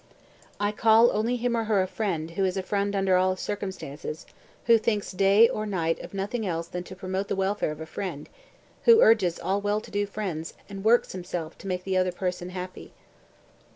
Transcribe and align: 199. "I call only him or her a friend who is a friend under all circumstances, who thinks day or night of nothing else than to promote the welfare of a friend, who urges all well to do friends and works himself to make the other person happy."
199. 0.57 0.67
"I 0.67 0.81
call 0.81 1.11
only 1.15 1.35
him 1.35 1.55
or 1.55 1.65
her 1.65 1.83
a 1.83 1.87
friend 1.87 2.31
who 2.31 2.43
is 2.43 2.57
a 2.57 2.63
friend 2.63 2.95
under 2.95 3.17
all 3.17 3.35
circumstances, 3.35 4.25
who 4.65 4.79
thinks 4.79 5.11
day 5.11 5.47
or 5.47 5.67
night 5.67 5.99
of 5.99 6.11
nothing 6.11 6.43
else 6.43 6.67
than 6.67 6.83
to 6.85 6.95
promote 6.95 7.27
the 7.27 7.35
welfare 7.35 7.69
of 7.69 7.79
a 7.81 7.85
friend, 7.85 8.27
who 8.85 9.01
urges 9.03 9.37
all 9.39 9.61
well 9.61 9.79
to 9.79 9.91
do 9.91 10.07
friends 10.07 10.55
and 10.67 10.83
works 10.83 11.11
himself 11.11 11.55
to 11.59 11.67
make 11.67 11.83
the 11.83 11.97
other 11.97 12.11
person 12.11 12.49
happy." 12.49 12.93